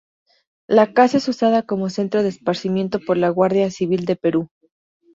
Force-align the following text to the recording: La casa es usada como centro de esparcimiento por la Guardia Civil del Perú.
La 0.67 0.93
casa 0.95 1.17
es 1.17 1.27
usada 1.27 1.61
como 1.61 1.91
centro 1.91 2.23
de 2.23 2.29
esparcimiento 2.29 2.99
por 3.05 3.17
la 3.17 3.29
Guardia 3.29 3.69
Civil 3.69 4.05
del 4.05 4.17
Perú. 4.17 4.49